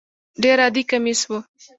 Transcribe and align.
ډېر 0.43 0.57
عادي 0.65 0.83
کمیس 0.91 1.21
و. 1.29 1.31